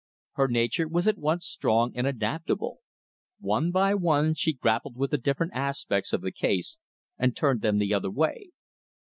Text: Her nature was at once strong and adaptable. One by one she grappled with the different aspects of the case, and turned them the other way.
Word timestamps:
Her 0.31 0.47
nature 0.47 0.87
was 0.87 1.07
at 1.07 1.19
once 1.19 1.45
strong 1.45 1.91
and 1.95 2.07
adaptable. 2.07 2.79
One 3.39 3.69
by 3.69 3.93
one 3.93 4.33
she 4.33 4.51
grappled 4.51 4.97
with 4.97 5.11
the 5.11 5.17
different 5.19 5.51
aspects 5.53 6.11
of 6.11 6.21
the 6.21 6.31
case, 6.31 6.79
and 7.19 7.35
turned 7.37 7.61
them 7.61 7.77
the 7.77 7.93
other 7.93 8.09
way. 8.09 8.49